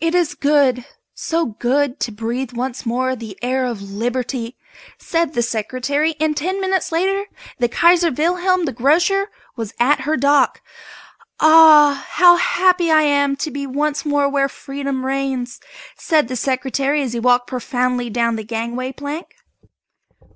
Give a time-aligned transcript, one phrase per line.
[0.00, 0.84] "It is good,
[1.14, 4.56] so good to breathe once more the air of Liberty!"
[4.98, 7.26] said the Secretary, and ten minutes later
[7.60, 10.60] the "Kaiser Wilhelm, the Grocer" was at her dock.
[11.38, 12.04] "Ah!
[12.14, 15.60] how happy I am to be once more where Freedom reigns!"
[15.96, 19.36] said the Secretary as he walked proudly down the gangway plank.